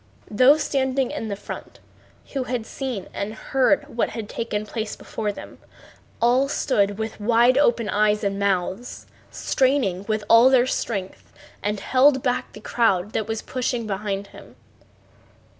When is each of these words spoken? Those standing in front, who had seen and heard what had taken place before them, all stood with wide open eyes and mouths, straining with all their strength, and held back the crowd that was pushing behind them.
Those 0.31 0.63
standing 0.63 1.11
in 1.11 1.35
front, 1.35 1.79
who 2.33 2.45
had 2.45 2.65
seen 2.65 3.07
and 3.13 3.35
heard 3.35 3.87
what 3.95 4.09
had 4.09 4.27
taken 4.27 4.65
place 4.65 4.95
before 4.95 5.31
them, 5.31 5.59
all 6.19 6.49
stood 6.49 6.97
with 6.97 7.21
wide 7.21 7.55
open 7.55 7.87
eyes 7.87 8.23
and 8.23 8.39
mouths, 8.39 9.05
straining 9.29 10.05
with 10.07 10.23
all 10.27 10.49
their 10.49 10.65
strength, 10.65 11.31
and 11.61 11.79
held 11.79 12.23
back 12.23 12.53
the 12.53 12.59
crowd 12.61 13.11
that 13.11 13.27
was 13.27 13.43
pushing 13.43 13.85
behind 13.85 14.29
them. 14.33 14.55